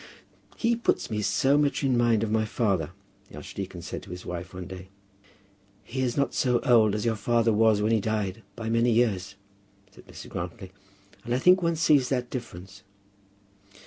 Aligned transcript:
"He 0.57 0.75
puts 0.75 1.11
me 1.11 1.21
so 1.21 1.59
much 1.59 1.83
in 1.83 1.95
mind 1.95 2.23
of 2.23 2.31
my 2.31 2.43
father," 2.43 2.89
the 3.29 3.35
archdeacon 3.37 3.83
said 3.83 4.01
to 4.01 4.09
his 4.09 4.25
wife 4.25 4.51
one 4.51 4.65
day. 4.65 4.87
"He 5.83 6.01
is 6.01 6.17
not 6.17 6.33
so 6.33 6.59
old 6.61 6.95
as 6.95 7.05
your 7.05 7.15
father 7.15 7.53
was 7.53 7.83
when 7.83 7.91
he 7.91 7.99
died, 8.01 8.41
by 8.55 8.67
many 8.67 8.89
years," 8.91 9.35
said 9.91 10.07
Mrs. 10.07 10.29
Grantly, 10.29 10.71
"and 11.23 11.35
I 11.35 11.37
think 11.37 11.61
one 11.61 11.75
sees 11.75 12.09
that 12.09 12.31
difference." 12.31 12.81